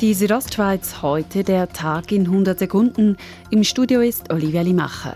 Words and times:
Die 0.00 0.14
Südostschweiz 0.14 1.02
heute 1.02 1.44
der 1.44 1.68
Tag 1.68 2.10
in 2.10 2.22
100 2.22 2.58
Sekunden. 2.58 3.18
Im 3.50 3.62
Studio 3.62 4.00
ist 4.00 4.32
Olivia 4.32 4.62
Limacher. 4.62 5.14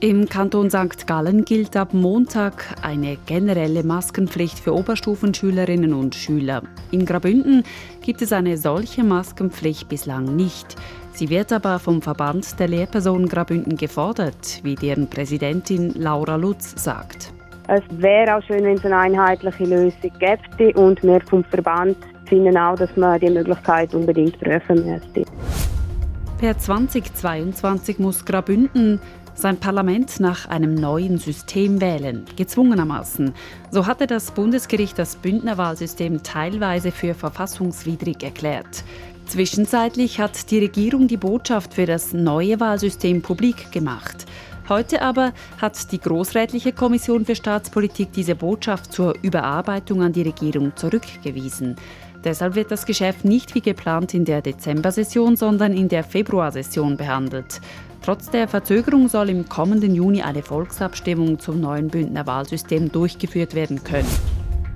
Im 0.00 0.26
Kanton 0.26 0.70
St. 0.70 1.06
Gallen 1.06 1.44
gilt 1.44 1.76
ab 1.76 1.92
Montag 1.92 2.64
eine 2.80 3.18
generelle 3.26 3.82
Maskenpflicht 3.82 4.58
für 4.58 4.74
Oberstufenschülerinnen 4.74 5.92
und 5.92 6.14
Schüler. 6.14 6.62
In 6.92 7.04
Grabünden 7.04 7.62
gibt 8.00 8.22
es 8.22 8.32
eine 8.32 8.56
solche 8.56 9.04
Maskenpflicht 9.04 9.90
bislang 9.90 10.34
nicht. 10.34 10.76
Sie 11.12 11.28
wird 11.28 11.52
aber 11.52 11.78
vom 11.78 12.00
Verband 12.00 12.58
der 12.58 12.68
Lehrpersonen 12.68 13.28
Grabünden 13.28 13.76
gefordert, 13.76 14.60
wie 14.62 14.76
deren 14.76 15.10
Präsidentin 15.10 15.92
Laura 15.92 16.36
Lutz 16.36 16.82
sagt. 16.82 17.34
Es 17.68 17.82
wäre 17.90 18.38
auch 18.38 18.42
schön, 18.44 18.64
wenn 18.64 18.78
es 18.78 18.84
eine 18.86 18.96
einheitliche 18.96 19.64
Lösung 19.64 20.10
gäbe 20.18 20.72
und 20.80 21.02
wir 21.02 21.20
vom 21.20 21.44
Verband 21.44 21.98
finden 22.32 22.56
auch, 22.56 22.76
dass 22.76 22.96
man 22.96 23.20
die 23.20 23.28
Möglichkeit 23.28 23.92
unbedingt 23.94 24.40
prüfen 24.40 24.86
müsste. 24.86 25.30
Per 26.38 26.56
2022 26.56 27.98
muss 27.98 28.24
Grabünden 28.24 29.00
sein 29.34 29.58
Parlament 29.58 30.18
nach 30.18 30.48
einem 30.48 30.74
neuen 30.74 31.18
System 31.18 31.82
wählen, 31.82 32.24
gezwungenermaßen. 32.34 33.34
So 33.70 33.86
hatte 33.86 34.06
das 34.06 34.30
Bundesgericht 34.30 34.98
das 34.98 35.16
Bündnerwahlsystem 35.16 36.22
teilweise 36.22 36.90
für 36.90 37.12
verfassungswidrig 37.12 38.22
erklärt. 38.22 38.82
Zwischenzeitlich 39.26 40.18
hat 40.18 40.50
die 40.50 40.58
Regierung 40.58 41.08
die 41.08 41.18
Botschaft 41.18 41.74
für 41.74 41.84
das 41.84 42.14
neue 42.14 42.60
Wahlsystem 42.60 43.20
publik 43.20 43.70
gemacht. 43.72 44.24
Heute 44.72 45.02
aber 45.02 45.34
hat 45.60 45.92
die 45.92 46.00
Großrätliche 46.00 46.72
Kommission 46.72 47.26
für 47.26 47.34
Staatspolitik 47.34 48.10
diese 48.14 48.34
Botschaft 48.34 48.90
zur 48.90 49.14
Überarbeitung 49.20 50.00
an 50.00 50.14
die 50.14 50.22
Regierung 50.22 50.74
zurückgewiesen. 50.74 51.76
Deshalb 52.24 52.54
wird 52.54 52.70
das 52.70 52.86
Geschäft 52.86 53.22
nicht 53.26 53.54
wie 53.54 53.60
geplant 53.60 54.14
in 54.14 54.24
der 54.24 54.40
Dezember-Session, 54.40 55.36
sondern 55.36 55.74
in 55.74 55.90
der 55.90 56.02
Februarsession 56.02 56.96
behandelt. 56.96 57.60
Trotz 58.00 58.30
der 58.30 58.48
Verzögerung 58.48 59.08
soll 59.08 59.28
im 59.28 59.46
kommenden 59.46 59.94
Juni 59.94 60.22
eine 60.22 60.42
Volksabstimmung 60.42 61.38
zum 61.38 61.60
neuen 61.60 61.88
Bündner 61.88 62.26
Wahlsystem 62.26 62.90
durchgeführt 62.90 63.54
werden 63.54 63.84
können. 63.84 64.08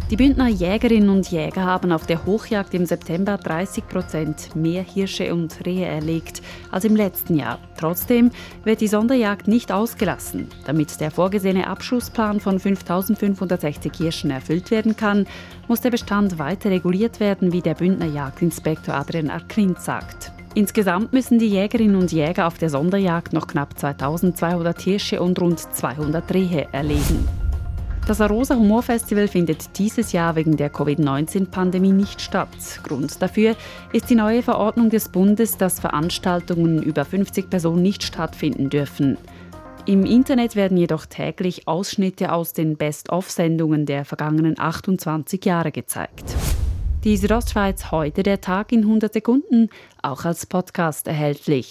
Die 0.09 0.17
Bündner 0.17 0.47
Jägerinnen 0.47 1.09
und 1.09 1.29
Jäger 1.33 1.65
haben 1.65 1.91
auf 1.91 2.07
der 2.07 2.25
Hochjagd 2.25 2.75
im 2.75 2.87
September 2.87 3.39
30 3.39 3.89
Prozent 3.89 4.55
mehr 4.55 4.85
Hirsche 4.85 5.35
und 5.35 5.67
Rehe 5.67 5.87
erlegt 5.87 6.43
als 6.71 6.85
im 6.85 6.95
letzten 6.95 7.35
Jahr. 7.35 7.59
Trotzdem 7.77 8.31
wird 8.63 8.81
die 8.81 8.87
Sonderjagd 8.87 9.48
nicht 9.48 9.73
ausgelassen. 9.73 10.47
Damit 10.65 11.01
der 11.01 11.11
vorgesehene 11.11 11.67
Abschussplan 11.67 12.39
von 12.39 12.61
5560 12.61 13.93
Hirschen 13.97 14.31
erfüllt 14.31 14.71
werden 14.71 14.97
kann, 14.97 15.27
muss 15.67 15.81
der 15.81 15.91
Bestand 15.91 16.39
weiter 16.39 16.70
reguliert 16.70 17.19
werden, 17.19 17.53
wie 17.53 17.61
der 17.61 17.75
Bündner 17.75 18.07
Jagdinspektor 18.07 18.95
Adrian 18.95 19.29
Arklint 19.29 19.81
sagt. 19.81 20.31
Insgesamt 20.55 21.13
müssen 21.13 21.41
die 21.41 21.48
Jägerinnen 21.48 21.97
und 21.97 22.13
Jäger 22.13 22.47
auf 22.47 22.59
der 22.59 22.70
Sonderjagd 22.70 23.33
noch 23.33 23.48
knapp 23.48 23.77
2200 23.77 24.81
Hirsche 24.81 25.20
und 25.20 25.41
rund 25.41 25.59
200 25.59 26.33
Rehe 26.33 26.69
erlegen. 26.70 27.45
Das 28.07 28.21
Arosa 28.21 28.55
Humor 28.55 28.85
Festival 28.85 29.27
findet 29.27 29.77
dieses 29.79 30.12
Jahr 30.12 30.37
wegen 30.37 30.57
der 30.57 30.71
Covid-19-Pandemie 30.71 31.91
nicht 31.91 32.21
statt. 32.21 32.48
Grund 32.85 33.21
dafür 33.21 33.57
ist 33.93 34.09
die 34.09 34.15
neue 34.15 34.45
Verordnung 34.45 34.91
des 34.91 35.09
Bundes, 35.09 35.57
dass 35.57 35.81
Veranstaltungen 35.81 36.85
über 36.85 37.05
50 37.05 37.51
Personen 37.51 37.83
nicht 37.83 38.05
stattfinden 38.05 38.71
dürfen. 38.71 39.19
Im 39.87 40.07
Internet 40.07 40.55
werden 40.55 40.77
jedoch 40.77 41.07
täglich 41.07 41.67
Ausschnitte 41.67 42.33
aus 42.33 42.53
den 42.53 42.77
Best-of-Sendungen 42.77 43.87
der 43.87 44.05
vergangenen 44.05 44.57
28 44.57 45.45
Jahre 45.45 45.73
gezeigt. 45.73 46.37
Die 47.03 47.17
Südostschweiz 47.17 47.91
heute 47.91 48.23
der 48.23 48.41
Tag 48.41 48.70
in 48.70 48.83
100 48.83 49.13
Sekunden, 49.13 49.69
auch 50.01 50.25
als 50.25 50.47
Podcast 50.47 51.09
erhältlich. 51.09 51.69